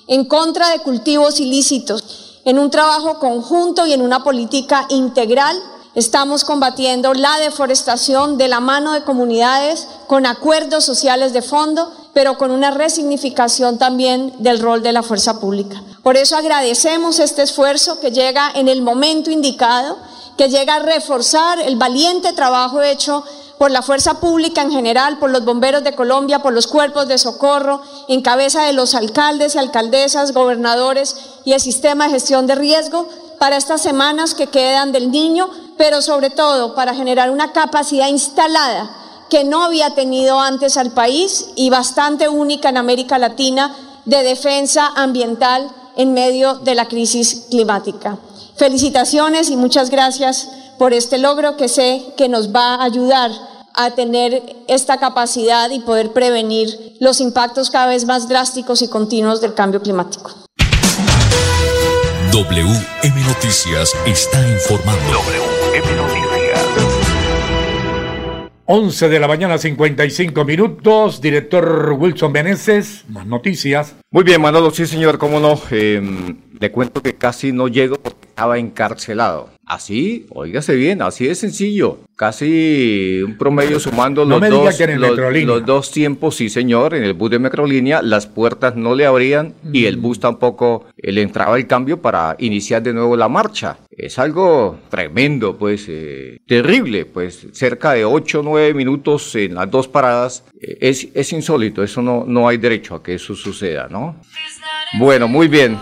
en 0.07 0.25
contra 0.27 0.69
de 0.71 0.81
cultivos 0.81 1.41
ilícitos. 1.41 2.41
En 2.45 2.59
un 2.59 2.71
trabajo 2.71 3.19
conjunto 3.19 3.87
y 3.87 3.93
en 3.93 4.03
una 4.03 4.23
política 4.25 4.87
integral 4.91 5.57
estamos 5.95 6.45
combatiendo 6.45 7.15
la 7.15 7.39
deforestación 7.39 8.37
de 8.37 8.49
la 8.49 8.61
mano 8.61 8.93
de 8.93 9.05
comunidades 9.05 9.87
con 10.07 10.27
acuerdos 10.27 10.85
sociales 10.85 11.33
de 11.33 11.43
fondo, 11.43 11.91
pero 12.13 12.37
con 12.37 12.51
una 12.51 12.71
resignificación 12.71 13.79
también 13.79 14.33
del 14.39 14.61
rol 14.61 14.83
de 14.83 14.93
la 14.93 15.03
fuerza 15.03 15.41
pública. 15.41 15.83
Por 16.03 16.17
eso 16.17 16.37
agradecemos 16.37 17.19
este 17.19 17.43
esfuerzo 17.43 18.01
que 18.01 18.11
llega 18.11 18.51
en 18.55 18.69
el 18.69 18.83
momento 18.83 19.31
indicado, 19.31 19.97
que 20.37 20.49
llega 20.49 20.77
a 20.77 20.81
reforzar 20.81 21.61
el 21.61 21.77
valiente 21.77 22.33
trabajo 22.33 22.83
hecho 22.83 23.25
por 23.59 23.71
la 23.71 23.83
fuerza 23.83 24.15
pública 24.15 24.63
en 24.63 24.73
general, 24.73 25.19
por 25.19 25.31
los 25.31 25.45
bomberos 25.45 25.85
de 25.85 25.95
Colombia, 25.95 26.41
por 26.41 26.53
los 26.53 26.67
cuerpos 26.67 27.07
de 27.07 27.17
socorro, 27.17 27.81
en 28.09 28.21
cabeza 28.21 28.65
de 28.65 28.73
los 28.73 28.95
alcaldes 28.95 29.55
y 29.55 29.59
alcaldesas, 29.59 30.33
gobernadores 30.33 31.17
y 31.45 31.53
el 31.53 31.61
sistema 31.61 32.07
de 32.07 32.15
gestión 32.15 32.47
de 32.47 32.57
riesgo 32.57 33.09
para 33.39 33.57
estas 33.57 33.81
semanas 33.81 34.35
que 34.35 34.49
quedan 34.49 34.93
del 34.93 35.11
niño, 35.11 35.49
pero 35.77 36.03
sobre 36.03 36.31
todo 36.31 36.75
para 36.75 36.95
generar 36.95 37.31
una 37.31 37.53
capacidad 37.53 38.09
instalada 38.09 39.02
que 39.33 39.45
no 39.45 39.65
había 39.65 39.95
tenido 39.95 40.39
antes 40.39 40.77
al 40.77 40.91
país 40.91 41.47
y 41.57 41.71
bastante 41.71 42.29
única 42.29 42.69
en 42.69 42.77
América 42.77 43.17
Latina 43.17 43.75
de 44.05 44.23
defensa 44.23 44.93
ambiental 44.95 45.71
en 45.97 46.13
medio 46.13 46.57
de 46.57 46.75
la 46.75 46.87
crisis 46.87 47.47
climática. 47.49 48.19
Felicitaciones 48.57 49.49
y 49.49 49.57
muchas 49.57 49.89
gracias 49.89 50.51
por 50.79 50.93
este 50.93 51.17
logro 51.17 51.57
que 51.57 51.71
sé 51.71 52.13
que 52.19 52.29
nos 52.29 52.55
va 52.55 52.75
a 52.75 52.85
ayudar 52.85 53.31
a 53.73 53.93
tener 53.93 54.65
esta 54.69 54.99
capacidad 54.99 55.71
y 55.71 55.81
poder 55.81 56.13
prevenir 56.13 56.99
los 57.01 57.19
impactos 57.23 57.71
cada 57.71 57.87
vez 57.87 58.05
más 58.05 58.29
drásticos 58.29 58.83
y 58.83 58.89
continuos 58.89 59.41
del 59.41 59.55
cambio 59.55 59.81
climático. 59.81 60.31
WM 62.33 63.27
Noticias 63.27 63.95
está 64.05 64.47
informando. 64.47 65.11
WM 65.11 65.97
Noticias. 65.97 66.42
11 68.75 69.11
de 69.11 69.21
la 69.21 69.29
mañana, 69.29 69.59
55 69.59 70.47
minutos. 70.47 71.21
Director 71.21 71.93
Wilson 71.93 72.33
Meneses, 72.33 73.05
más 73.11 73.27
noticias. 73.27 73.97
Muy 74.11 74.25
bien, 74.25 74.41
Manolo, 74.41 74.71
sí, 74.71 74.87
señor, 74.87 75.19
cómo 75.19 75.41
no. 75.41 75.61
Eh, 75.71 76.01
le 76.63 76.71
cuento 76.71 77.03
que 77.03 77.17
casi 77.17 77.51
no 77.51 77.67
llego 77.67 77.97
porque 77.97 78.29
estaba 78.29 78.57
encarcelado. 78.57 79.51
Así, 79.67 80.27
oígase 80.31 80.77
bien, 80.77 81.03
así 81.03 81.27
de 81.27 81.35
sencillo. 81.35 81.99
Casi 82.15 83.21
un 83.21 83.37
promedio 83.37 83.81
sumando 83.81 84.25
los, 84.25 84.41
dos, 84.49 84.79
los, 84.79 85.67
dos 85.67 85.91
tiempos, 85.91 86.37
sí 86.37 86.49
señor, 86.49 86.95
en 86.95 87.03
el 87.03 87.15
bus 87.15 87.33
de 87.33 87.41
Microlínea 87.41 88.01
las 88.01 88.29
puertas 88.29 88.77
no 88.77 88.95
le 88.95 89.07
abrían 89.07 89.55
y 89.73 89.87
el 89.87 89.97
bus 89.97 90.21
tampoco 90.21 90.87
le 90.99 91.21
entraba 91.21 91.57
el 91.57 91.67
cambio 91.67 92.01
para 92.01 92.37
iniciar 92.39 92.81
de 92.81 92.93
nuevo 92.93 93.17
la 93.17 93.29
marcha. 93.29 93.79
Es 93.91 94.21
algo 94.21 94.79
tremendo, 94.89 95.59
pues, 95.59 95.87
eh, 95.89 96.39
terrible, 96.47 97.07
pues, 97.07 97.49
cerca 97.53 97.93
de 97.93 98.05
8 98.05 98.39
o 98.39 98.43
9 98.45 98.73
minutos 98.73 99.35
en 99.35 99.57
las 99.57 99.69
dos 99.69 99.89
paradas. 99.89 100.45
Eh, 100.61 100.79
es, 100.81 101.09
es 101.13 101.33
insólito, 101.33 101.83
eso 101.83 102.03
no, 102.03 102.25
no 102.25 102.47
hay 102.47 102.59
derecho 102.59 102.95
a 102.95 103.03
que 103.03 103.15
eso 103.15 103.35
suceda, 103.35 103.89
¿no? 103.91 104.15
Bueno, 104.99 105.27
muy 105.27 105.49
bien. 105.49 105.77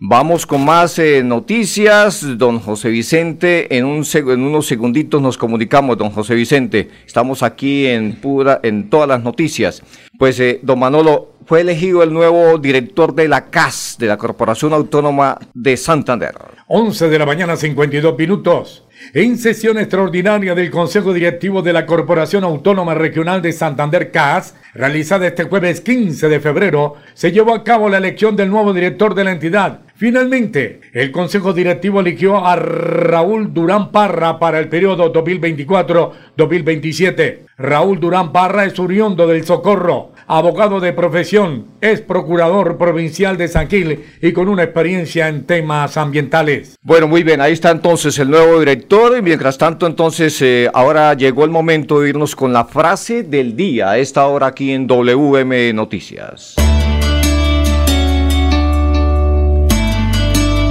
Vamos 0.00 0.44
con 0.44 0.64
más 0.64 0.98
eh, 0.98 1.22
noticias, 1.22 2.36
don 2.36 2.58
José 2.58 2.88
Vicente. 2.88 3.76
En, 3.76 3.84
un 3.84 4.04
en 4.12 4.40
unos 4.40 4.66
segunditos 4.66 5.22
nos 5.22 5.38
comunicamos, 5.38 5.96
don 5.96 6.10
José 6.10 6.34
Vicente. 6.34 6.90
Estamos 7.06 7.44
aquí 7.44 7.86
en 7.86 8.16
pura, 8.16 8.60
en 8.64 8.90
todas 8.90 9.08
las 9.08 9.22
noticias. 9.22 9.82
Pues, 10.18 10.40
eh, 10.40 10.58
don 10.62 10.80
Manolo, 10.80 11.34
fue 11.46 11.60
elegido 11.60 12.02
el 12.02 12.12
nuevo 12.12 12.58
director 12.58 13.14
de 13.14 13.28
la 13.28 13.50
CAS, 13.50 13.96
de 13.98 14.08
la 14.08 14.16
Corporación 14.16 14.72
Autónoma 14.72 15.38
de 15.54 15.76
Santander. 15.76 16.34
11 16.66 17.08
de 17.08 17.18
la 17.18 17.26
mañana, 17.26 17.56
52 17.56 18.18
minutos. 18.18 18.83
En 19.12 19.38
sesión 19.38 19.78
extraordinaria 19.78 20.54
del 20.54 20.70
Consejo 20.70 21.12
Directivo 21.12 21.62
de 21.62 21.72
la 21.72 21.86
Corporación 21.86 22.42
Autónoma 22.42 22.94
Regional 22.94 23.42
de 23.42 23.52
Santander 23.52 24.10
CAS, 24.10 24.54
realizada 24.72 25.26
este 25.26 25.44
jueves 25.44 25.80
15 25.80 26.28
de 26.28 26.40
febrero, 26.40 26.96
se 27.12 27.30
llevó 27.30 27.54
a 27.54 27.62
cabo 27.62 27.88
la 27.88 27.98
elección 27.98 28.34
del 28.34 28.50
nuevo 28.50 28.72
director 28.72 29.14
de 29.14 29.24
la 29.24 29.32
entidad. 29.32 29.80
Finalmente, 29.96 30.80
el 30.92 31.12
Consejo 31.12 31.52
Directivo 31.52 32.00
eligió 32.00 32.44
a 32.44 32.56
Raúl 32.56 33.54
Durán 33.54 33.92
Parra 33.92 34.40
para 34.40 34.58
el 34.58 34.68
periodo 34.68 35.12
2024-2027. 35.12 37.42
Raúl 37.56 38.00
Durán 38.00 38.32
Parra 38.32 38.64
es 38.64 38.76
oriundo 38.80 39.28
del 39.28 39.44
Socorro, 39.44 40.10
abogado 40.26 40.80
de 40.80 40.92
profesión, 40.92 41.66
es 41.80 42.00
procurador 42.00 42.76
provincial 42.76 43.36
de 43.36 43.46
San 43.46 43.68
Gil 43.68 44.00
y 44.20 44.32
con 44.32 44.48
una 44.48 44.64
experiencia 44.64 45.28
en 45.28 45.44
temas 45.44 45.96
ambientales. 45.96 46.76
Bueno, 46.82 47.06
muy 47.06 47.22
bien, 47.22 47.40
ahí 47.40 47.52
está 47.52 47.70
entonces 47.70 48.18
el 48.18 48.30
nuevo 48.30 48.58
director 48.58 49.16
y 49.16 49.22
mientras 49.22 49.58
tanto 49.58 49.86
entonces 49.86 50.42
eh, 50.42 50.68
ahora 50.74 51.14
llegó 51.14 51.44
el 51.44 51.50
momento 51.50 52.00
de 52.00 52.08
irnos 52.08 52.34
con 52.34 52.52
la 52.52 52.64
frase 52.64 53.22
del 53.22 53.54
día 53.54 53.90
a 53.90 53.98
esta 53.98 54.26
hora 54.26 54.48
aquí 54.48 54.72
en 54.72 54.88
WM 54.88 55.72
Noticias. 55.72 56.56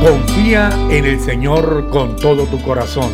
Confía 0.03 0.69
en 0.89 1.05
el 1.05 1.17
Señor 1.21 1.89
con 1.89 2.17
todo 2.17 2.43
tu 2.47 2.61
corazón 2.61 3.09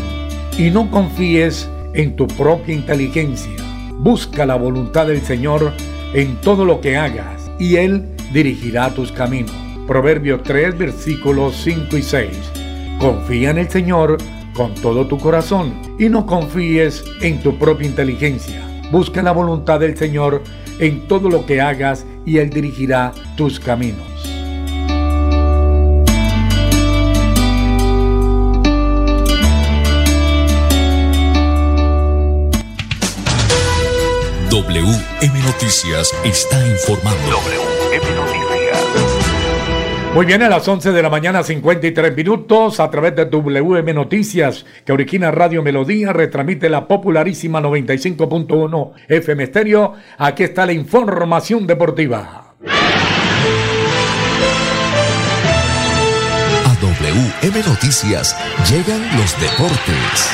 y 0.58 0.71
no 0.71 0.89
confíes 0.89 1.69
en 1.93 2.15
tu 2.15 2.25
propia 2.25 2.73
inteligencia. 2.73 3.54
Busca 3.99 4.43
la 4.47 4.56
voluntad 4.56 5.06
del 5.06 5.21
Señor 5.21 5.71
en 6.15 6.41
todo 6.41 6.65
lo 6.65 6.82
que 6.82 6.97
hagas 6.97 7.52
y 7.60 7.75
Él 7.75 8.10
dirigirá 8.34 8.91
tus 8.91 9.12
caminos. 9.12 9.54
Proverbios 9.86 10.41
3 10.41 10.80
versículos 10.80 11.58
5 11.58 11.95
y 11.95 12.02
6. 12.02 12.30
Confía 12.97 13.52
en 13.52 13.60
el 13.60 13.69
Señor 13.69 14.17
con 14.56 14.73
todo 14.73 15.06
tu 15.06 15.19
corazón 15.19 15.95
y 15.99 16.10
no 16.10 16.25
confíes 16.25 17.04
en 17.21 17.39
tu 17.43 17.56
propia 17.60 17.88
inteligencia. 17.88 18.67
Busca 18.91 19.21
la 19.21 19.32
voluntad 19.32 19.80
del 19.80 19.95
Señor 19.95 20.41
en 20.80 21.08
todo 21.08 21.30
lo 21.30 21.45
que 21.45 21.62
hagas 21.62 22.04
y 22.25 22.39
Él 22.39 22.49
dirigirá 22.49 23.13
tus 23.38 23.60
caminos. 23.60 24.10
Noticias 35.69 36.15
está 36.23 36.65
informando. 36.65 37.29
WM 37.29 38.15
Noticias. 38.15 38.88
Muy 40.15 40.25
bien, 40.25 40.41
a 40.41 40.49
las 40.49 40.67
11 40.67 40.91
de 40.91 41.03
la 41.03 41.12
mañana, 41.12 41.43
53 41.43 42.15
minutos, 42.15 42.79
a 42.79 42.89
través 42.89 43.15
de 43.15 43.25
WM 43.25 43.93
Noticias, 43.93 44.65
que 44.84 44.93
origina 44.93 45.29
Radio 45.29 45.62
Melodía, 45.62 46.12
retransmite 46.12 46.71
la 46.71 46.88
popularísima 46.88 47.62
95.1 47.62 48.93
FM 49.10 49.45
Stereo. 49.45 49.93
Aquí 50.17 50.41
está 50.41 50.65
la 50.65 50.73
información 50.73 51.67
deportiva. 51.67 52.55
A 56.65 56.77
WM 56.82 57.63
Noticias 57.67 58.36
llegan 58.67 59.03
los 59.19 59.39
deportes. 59.39 60.32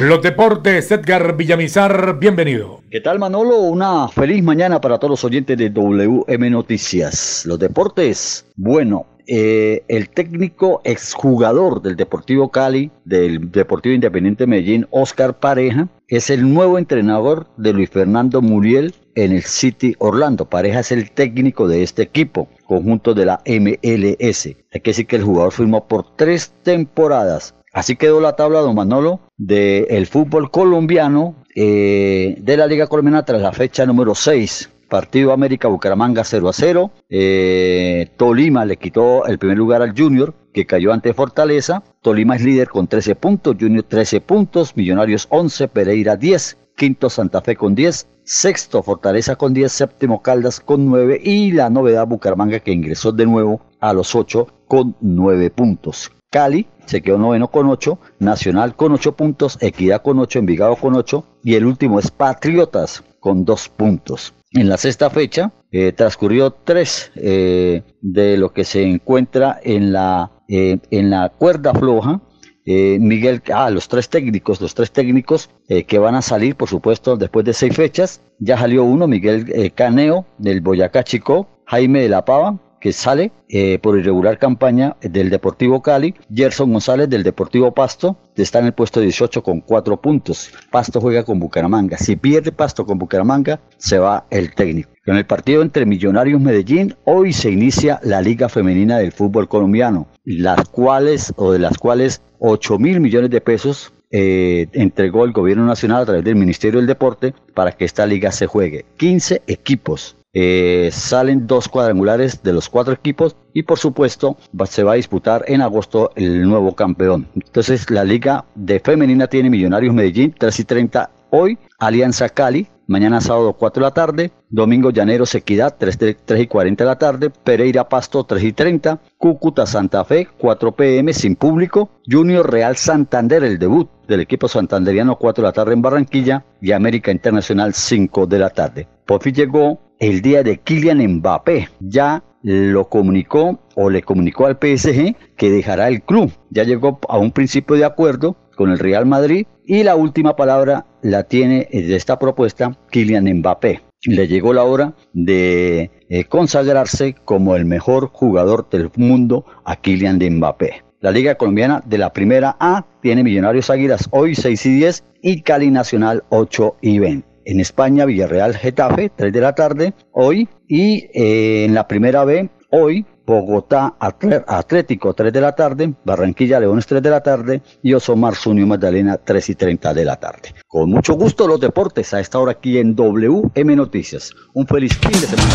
Los 0.00 0.22
deportes, 0.22 0.90
Edgar 0.90 1.36
Villamizar, 1.36 2.18
bienvenido. 2.18 2.80
¿Qué 2.90 3.00
tal 3.00 3.18
Manolo? 3.18 3.58
Una 3.58 4.08
feliz 4.08 4.42
mañana 4.42 4.80
para 4.80 4.98
todos 4.98 5.10
los 5.10 5.24
oyentes 5.24 5.56
de 5.56 5.70
WM 5.70 6.50
Noticias. 6.50 7.44
Los 7.46 7.58
deportes, 7.58 8.46
bueno, 8.56 9.06
eh, 9.26 9.84
el 9.88 10.08
técnico 10.08 10.80
exjugador 10.84 11.82
del 11.82 11.94
Deportivo 11.94 12.50
Cali, 12.50 12.90
del 13.04 13.52
Deportivo 13.52 13.94
Independiente 13.94 14.46
Medellín, 14.46 14.86
Oscar 14.90 15.38
Pareja, 15.38 15.88
es 16.08 16.30
el 16.30 16.52
nuevo 16.52 16.78
entrenador 16.78 17.46
de 17.56 17.72
Luis 17.72 17.90
Fernando 17.90 18.42
Muriel 18.42 18.94
en 19.14 19.32
el 19.32 19.42
City 19.42 19.94
Orlando. 19.98 20.46
Pareja 20.46 20.80
es 20.80 20.90
el 20.90 21.12
técnico 21.12 21.68
de 21.68 21.82
este 21.82 22.02
equipo, 22.02 22.48
conjunto 22.66 23.14
de 23.14 23.26
la 23.26 23.42
MLS. 23.46 24.46
Hay 24.72 24.80
que 24.80 24.90
decir 24.90 25.06
que 25.06 25.16
el 25.16 25.24
jugador 25.24 25.52
firmó 25.52 25.86
por 25.86 26.16
tres 26.16 26.52
temporadas 26.62 27.54
Así 27.72 27.96
quedó 27.96 28.20
la 28.20 28.36
tabla, 28.36 28.60
don 28.60 28.74
Manolo, 28.74 29.20
del 29.38 30.06
fútbol 30.06 30.50
colombiano 30.50 31.36
eh, 31.54 32.36
de 32.38 32.56
la 32.58 32.66
Liga 32.66 32.86
Colombiana 32.86 33.24
tras 33.24 33.40
la 33.40 33.52
fecha 33.52 33.86
número 33.86 34.14
6. 34.14 34.68
Partido 34.90 35.32
América 35.32 35.68
Bucaramanga 35.68 36.22
0 36.22 36.50
a 36.50 36.52
0. 36.52 36.90
Eh, 37.08 38.10
Tolima 38.18 38.66
le 38.66 38.76
quitó 38.76 39.24
el 39.26 39.38
primer 39.38 39.56
lugar 39.56 39.80
al 39.80 39.98
Junior, 39.98 40.34
que 40.52 40.66
cayó 40.66 40.92
ante 40.92 41.14
Fortaleza. 41.14 41.82
Tolima 42.02 42.36
es 42.36 42.44
líder 42.44 42.68
con 42.68 42.88
13 42.88 43.14
puntos, 43.14 43.56
Junior 43.58 43.84
13 43.88 44.20
puntos, 44.20 44.76
Millonarios 44.76 45.26
11, 45.30 45.68
Pereira 45.68 46.16
10, 46.16 46.58
quinto 46.76 47.08
Santa 47.08 47.40
Fe 47.40 47.56
con 47.56 47.74
10, 47.74 48.06
sexto 48.22 48.82
Fortaleza 48.82 49.36
con 49.36 49.54
10, 49.54 49.72
séptimo 49.72 50.20
Caldas 50.20 50.60
con 50.60 50.84
9 50.84 51.22
y 51.24 51.52
la 51.52 51.70
novedad 51.70 52.06
Bucaramanga 52.06 52.60
que 52.60 52.72
ingresó 52.72 53.12
de 53.12 53.24
nuevo 53.24 53.62
a 53.80 53.94
los 53.94 54.14
8 54.14 54.46
con 54.68 54.94
9 55.00 55.48
puntos. 55.48 56.12
Cali 56.30 56.66
se 56.86 57.02
quedó 57.02 57.18
noveno 57.18 57.48
con 57.48 57.68
8, 57.68 57.98
Nacional 58.18 58.76
con 58.76 58.92
8 58.92 59.12
puntos, 59.12 59.58
Equidad 59.60 60.02
con 60.02 60.18
8, 60.18 60.38
Envigado 60.38 60.76
con 60.76 60.94
8 60.94 61.24
y 61.44 61.54
el 61.54 61.66
último 61.66 61.98
es 61.98 62.10
Patriotas 62.10 63.02
con 63.20 63.44
2 63.44 63.68
puntos. 63.70 64.34
En 64.52 64.68
la 64.68 64.76
sexta 64.76 65.08
fecha 65.08 65.50
eh, 65.70 65.92
transcurrió 65.92 66.50
3 66.50 67.12
eh, 67.14 67.82
de 68.02 68.36
lo 68.36 68.52
que 68.52 68.64
se 68.64 68.82
encuentra 68.82 69.58
en 69.62 69.92
la, 69.92 70.30
eh, 70.48 70.78
en 70.90 71.10
la 71.10 71.30
cuerda 71.30 71.72
floja. 71.72 72.20
Miguel, 72.64 73.42
ah, 73.52 73.70
los 73.70 73.88
tres 73.88 74.08
técnicos, 74.08 74.60
los 74.60 74.72
tres 74.72 74.92
técnicos 74.92 75.50
que 75.66 75.98
van 75.98 76.14
a 76.14 76.22
salir, 76.22 76.54
por 76.54 76.68
supuesto, 76.68 77.16
después 77.16 77.44
de 77.44 77.54
seis 77.54 77.74
fechas. 77.74 78.20
Ya 78.38 78.56
salió 78.56 78.84
uno, 78.84 79.08
Miguel 79.08 79.72
Caneo 79.74 80.26
del 80.38 80.60
Boyacá 80.60 81.02
Chico, 81.02 81.48
Jaime 81.66 82.02
de 82.02 82.08
la 82.08 82.24
Pava, 82.24 82.60
que 82.82 82.92
sale 82.92 83.30
eh, 83.48 83.78
por 83.78 83.96
irregular 83.96 84.40
campaña 84.40 84.96
del 85.00 85.30
Deportivo 85.30 85.80
Cali. 85.82 86.16
Gerson 86.34 86.72
González 86.72 87.08
del 87.08 87.22
Deportivo 87.22 87.72
Pasto 87.72 88.16
está 88.34 88.58
en 88.58 88.66
el 88.66 88.72
puesto 88.72 88.98
18 88.98 89.40
con 89.44 89.60
4 89.60 90.00
puntos. 90.00 90.50
Pasto 90.68 91.00
juega 91.00 91.22
con 91.22 91.38
Bucaramanga. 91.38 91.96
Si 91.96 92.16
pierde 92.16 92.50
Pasto 92.50 92.84
con 92.84 92.98
Bucaramanga, 92.98 93.60
se 93.76 94.00
va 94.00 94.26
el 94.30 94.52
técnico. 94.52 94.90
En 95.06 95.14
el 95.14 95.24
partido 95.24 95.62
entre 95.62 95.86
Millonarios 95.86 96.40
Medellín, 96.40 96.96
hoy 97.04 97.32
se 97.32 97.52
inicia 97.52 98.00
la 98.02 98.20
Liga 98.20 98.48
Femenina 98.48 98.98
del 98.98 99.12
Fútbol 99.12 99.48
Colombiano, 99.48 100.08
las 100.24 100.68
cuales, 100.68 101.32
o 101.36 101.52
de 101.52 101.60
las 101.60 101.78
cuales 101.78 102.20
8 102.40 102.80
mil 102.80 102.98
millones 102.98 103.30
de 103.30 103.40
pesos 103.40 103.92
eh, 104.10 104.66
entregó 104.72 105.24
el 105.24 105.32
gobierno 105.32 105.66
nacional 105.66 106.02
a 106.02 106.06
través 106.06 106.24
del 106.24 106.34
Ministerio 106.34 106.80
del 106.80 106.88
Deporte 106.88 107.32
para 107.54 107.70
que 107.70 107.84
esta 107.84 108.06
liga 108.06 108.32
se 108.32 108.48
juegue. 108.48 108.86
15 108.96 109.42
equipos 109.46 110.16
eh, 110.32 110.90
salen 110.92 111.46
dos 111.46 111.68
cuadrangulares 111.68 112.42
de 112.42 112.52
los 112.52 112.68
cuatro 112.68 112.94
equipos 112.94 113.36
y 113.52 113.64
por 113.64 113.78
supuesto 113.78 114.36
se 114.66 114.82
va 114.82 114.92
a 114.92 114.96
disputar 114.96 115.44
en 115.46 115.62
agosto 115.62 116.10
el 116.16 116.42
nuevo 116.42 116.74
campeón. 116.74 117.28
Entonces 117.34 117.90
la 117.90 118.04
liga 118.04 118.44
de 118.54 118.80
femenina 118.80 119.26
tiene 119.26 119.50
Millonarios 119.50 119.94
Medellín 119.94 120.34
3 120.36 120.60
y 120.60 120.64
30 120.64 121.10
hoy, 121.30 121.58
Alianza 121.78 122.28
Cali 122.28 122.68
mañana 122.92 123.20
sábado 123.20 123.54
4 123.54 123.80
de 123.80 123.86
la 123.86 123.94
tarde, 123.94 124.32
domingo 124.50 124.90
Llaneros 124.90 125.34
Equidad 125.34 125.76
3, 125.78 125.98
3 126.24 126.40
y 126.40 126.46
40 126.46 126.84
de 126.84 126.88
la 126.88 126.98
tarde, 126.98 127.30
Pereira 127.30 127.88
Pasto 127.88 128.24
3 128.24 128.44
y 128.44 128.52
30, 128.52 129.00
Cúcuta 129.16 129.66
Santa 129.66 130.04
Fe 130.04 130.28
4 130.38 130.72
pm 130.72 131.12
sin 131.12 131.36
público, 131.36 131.88
Junior 132.06 132.50
Real 132.50 132.76
Santander 132.76 133.44
el 133.44 133.58
debut 133.58 133.88
del 134.06 134.20
equipo 134.20 134.46
santanderiano 134.48 135.16
4 135.16 135.42
de 135.42 135.48
la 135.48 135.52
tarde 135.52 135.72
en 135.72 135.82
Barranquilla 135.82 136.44
y 136.60 136.72
América 136.72 137.10
Internacional 137.10 137.72
5 137.72 138.26
de 138.26 138.38
la 138.38 138.50
tarde. 138.50 138.88
Por 139.12 139.30
llegó 139.30 139.78
el 139.98 140.22
día 140.22 140.42
de 140.42 140.56
Kylian 140.56 141.06
Mbappé. 141.16 141.68
Ya 141.80 142.24
lo 142.42 142.88
comunicó 142.88 143.60
o 143.74 143.90
le 143.90 144.00
comunicó 144.00 144.46
al 144.46 144.54
PSG 144.54 145.14
que 145.36 145.50
dejará 145.50 145.88
el 145.88 146.00
club. 146.00 146.32
Ya 146.48 146.64
llegó 146.64 146.98
a 147.10 147.18
un 147.18 147.30
principio 147.30 147.76
de 147.76 147.84
acuerdo 147.84 148.36
con 148.56 148.70
el 148.70 148.78
Real 148.78 149.04
Madrid 149.04 149.46
y 149.66 149.82
la 149.82 149.96
última 149.96 150.34
palabra 150.34 150.86
la 151.02 151.24
tiene 151.24 151.68
de 151.70 151.94
esta 151.94 152.18
propuesta 152.18 152.78
Kylian 152.90 153.30
Mbappé. 153.40 153.82
Le 154.06 154.28
llegó 154.28 154.54
la 154.54 154.64
hora 154.64 154.94
de 155.12 155.90
eh, 156.08 156.24
consagrarse 156.24 157.14
como 157.26 157.54
el 157.54 157.66
mejor 157.66 158.08
jugador 158.14 158.70
del 158.70 158.90
mundo 158.96 159.44
a 159.66 159.76
Kylian 159.76 160.20
Mbappé. 160.38 160.84
La 161.00 161.10
Liga 161.10 161.34
Colombiana 161.34 161.82
de 161.84 161.98
la 161.98 162.14
Primera 162.14 162.56
A 162.58 162.86
tiene 163.02 163.24
Millonarios 163.24 163.68
Águilas 163.68 164.08
hoy 164.10 164.34
6 164.34 164.64
y 164.64 164.74
10 164.76 165.04
y 165.20 165.42
Cali 165.42 165.70
Nacional 165.70 166.24
8 166.30 166.76
y 166.80 166.98
20 166.98 167.31
en 167.44 167.60
España, 167.60 168.04
Villarreal 168.04 168.56
Getafe, 168.56 169.10
3 169.14 169.32
de 169.32 169.40
la 169.40 169.54
tarde, 169.54 169.94
hoy. 170.12 170.48
Y 170.68 171.08
eh, 171.14 171.64
en 171.64 171.74
la 171.74 171.86
primera 171.86 172.24
B, 172.24 172.48
hoy, 172.70 173.04
Bogotá 173.26 173.94
Atlético 173.98 175.14
3 175.14 175.32
de 175.32 175.40
la 175.40 175.54
tarde, 175.54 175.94
Barranquilla 176.04 176.58
Leones 176.58 176.86
3 176.86 177.02
de 177.02 177.10
la 177.10 177.22
tarde 177.22 177.62
y 177.82 177.94
Osomar 177.94 178.34
Sunio 178.34 178.66
Magdalena 178.66 179.18
3 179.18 179.50
y 179.50 179.54
30 179.54 179.94
de 179.94 180.04
la 180.04 180.16
tarde. 180.16 180.54
Con 180.66 180.90
mucho 180.90 181.14
gusto 181.14 181.46
los 181.46 181.60
deportes 181.60 182.12
a 182.14 182.20
esta 182.20 182.38
hora 182.38 182.52
aquí 182.52 182.78
en 182.78 182.94
WM 182.94 183.76
Noticias. 183.76 184.32
Un 184.54 184.66
feliz 184.66 184.96
fin 184.98 185.12
de 185.12 185.26
semana. 185.26 185.54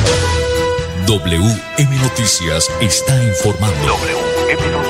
WM 1.08 2.02
Noticias 2.02 2.70
está 2.82 3.24
informando. 3.24 4.87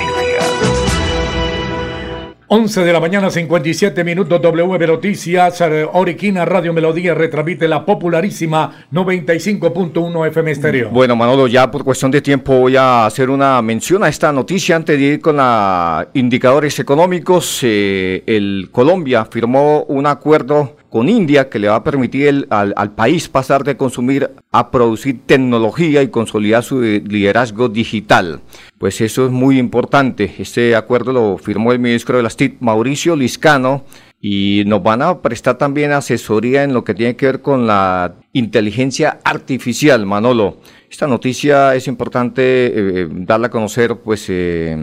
11 2.49 2.86
de 2.86 2.93
la 2.93 3.01
mañana, 3.01 3.29
57 3.29 4.05
minutos, 4.05 4.41
W 4.41 4.88
Noticias, 4.88 5.60
eh, 5.60 5.86
Oriquina 5.91 6.45
Radio 6.45 6.71
Melodía 6.71 7.13
retransmite 7.13 7.67
la 7.67 7.83
popularísima 7.86 8.86
95.1 8.93 10.27
FM 10.27 10.51
Estéreo. 10.51 10.89
Bueno, 10.89 11.17
Manolo, 11.17 11.47
ya 11.47 11.69
por 11.69 11.83
cuestión 11.83 12.10
de 12.10 12.21
tiempo 12.21 12.57
voy 12.57 12.77
a 12.77 13.05
hacer 13.05 13.29
una 13.29 13.62
mención 13.62 14.01
a 14.05 14.07
esta 14.07 14.31
noticia 14.31 14.77
antes 14.77 14.97
de 14.97 15.05
ir 15.05 15.19
con 15.19 15.36
los 15.36 16.05
indicadores 16.13 16.79
económicos. 16.79 17.60
Eh, 17.63 18.23
el 18.25 18.69
Colombia 18.71 19.25
firmó 19.25 19.83
un 19.83 20.07
acuerdo 20.07 20.76
con 20.89 21.10
India 21.10 21.50
que 21.50 21.60
le 21.60 21.67
va 21.67 21.76
a 21.76 21.84
permitir 21.84 22.47
al, 22.50 22.91
país 22.91 23.28
pasar 23.28 23.63
de 23.63 23.78
consumir 23.78 24.32
a 24.52 24.71
producir 24.71 25.19
tecnología 25.26 26.02
y 26.02 26.08
consolidar 26.08 26.63
su 26.63 26.82
liderazgo 26.82 27.69
digital. 27.69 28.41
Pues 28.78 29.02
eso 29.02 29.26
es 29.26 29.32
muy 29.32 29.60
importante. 29.60 30.36
Este 30.38 30.76
acuerdo 30.76 31.12
lo 31.12 31.38
firmó 31.38 31.71
el 31.71 31.80
ministro 31.80 32.17
de 32.17 32.23
las 32.23 32.38
TIC, 32.38 32.58
Mauricio 32.62 33.15
Liscano, 33.15 33.84
y 34.19 34.63
nos 34.65 34.82
van 34.82 35.02
a 35.02 35.21
prestar 35.21 35.58
también 35.58 35.91
asesoría 35.91 36.63
en 36.63 36.73
lo 36.73 36.84
que 36.84 36.95
tiene 36.95 37.15
que 37.15 37.28
ver 37.28 37.41
con 37.41 37.67
la 37.67 38.15
inteligencia 38.34 39.19
artificial, 39.23 40.06
Manolo. 40.06 40.58
Esta 40.89 41.06
noticia 41.06 41.76
es 41.76 41.88
importante 41.88 42.41
eh, 42.41 42.71
eh, 42.76 43.08
darla 43.12 43.47
a 43.47 43.50
conocer 43.50 43.97
pues 43.97 44.26
eh, 44.30 44.76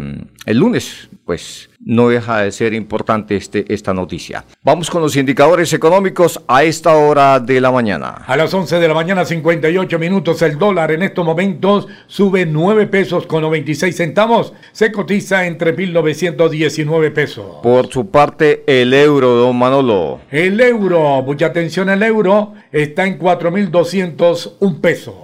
el 0.44 0.58
lunes, 0.58 1.08
pues 1.24 1.70
no 1.80 2.08
deja 2.08 2.40
de 2.40 2.52
ser 2.52 2.74
importante 2.74 3.36
este, 3.36 3.72
esta 3.72 3.94
noticia. 3.94 4.44
Vamos 4.62 4.90
con 4.90 5.02
los 5.02 5.16
indicadores 5.16 5.72
económicos 5.72 6.42
a 6.46 6.64
esta 6.64 6.94
hora 6.96 7.40
de 7.40 7.60
la 7.60 7.70
mañana. 7.70 8.22
A 8.26 8.36
las 8.36 8.52
11 8.52 8.78
de 8.78 8.88
la 8.88 8.94
mañana, 8.94 9.24
58 9.24 9.98
minutos, 9.98 10.40
el 10.42 10.58
dólar 10.58 10.92
en 10.92 11.02
estos 11.02 11.24
momentos 11.24 11.88
sube 12.06 12.46
9 12.46 12.86
pesos 12.86 13.26
con 13.26 13.42
96 13.42 13.96
centavos, 13.96 14.52
se 14.72 14.92
cotiza 14.92 15.46
entre 15.46 15.76
1.919 15.76 17.12
pesos. 17.12 17.56
Por 17.62 17.88
su 17.88 18.10
parte, 18.10 18.62
el 18.66 18.92
euro, 18.94 19.34
don 19.34 19.56
Manolo. 19.56 20.20
El 20.30 20.60
euro, 20.60 21.22
mucha 21.22 21.46
atención, 21.46 21.88
el 21.88 22.02
euro 22.02 22.54
está 22.72 23.06
en 23.06 23.18
4.201 23.18 24.80
pesos. 24.80 25.14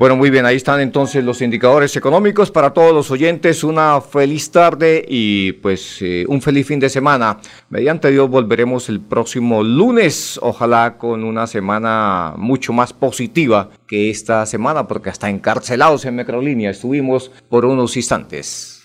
Bueno, 0.00 0.16
muy 0.16 0.30
bien, 0.30 0.46
ahí 0.46 0.56
están 0.56 0.80
entonces 0.80 1.22
los 1.22 1.42
indicadores 1.42 1.94
económicos 1.94 2.50
para 2.50 2.72
todos 2.72 2.94
los 2.94 3.10
oyentes. 3.10 3.62
Una 3.62 4.00
feliz 4.00 4.50
tarde 4.50 5.04
y 5.06 5.52
pues 5.52 5.98
eh, 6.00 6.24
un 6.26 6.40
feliz 6.40 6.66
fin 6.68 6.80
de 6.80 6.88
semana. 6.88 7.36
Mediante 7.68 8.10
Dios 8.10 8.30
volveremos 8.30 8.88
el 8.88 9.02
próximo 9.02 9.62
lunes, 9.62 10.40
ojalá 10.40 10.96
con 10.96 11.22
una 11.22 11.46
semana 11.46 12.32
mucho 12.38 12.72
más 12.72 12.94
positiva 12.94 13.68
que 13.86 14.08
esta 14.08 14.46
semana, 14.46 14.88
porque 14.88 15.10
hasta 15.10 15.28
encarcelados 15.28 16.06
en 16.06 16.16
Microlínea 16.16 16.70
estuvimos 16.70 17.30
por 17.50 17.66
unos 17.66 17.94
instantes. 17.94 18.80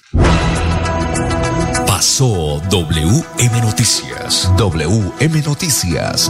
Pasó 1.87 2.61
WM 2.69 3.61
Noticias. 3.61 4.51
WM 4.57 5.41
Noticias. 5.43 6.29